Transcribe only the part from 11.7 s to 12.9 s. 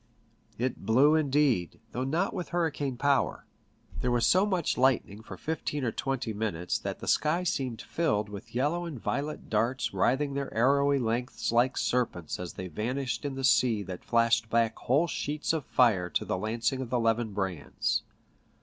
serpents as they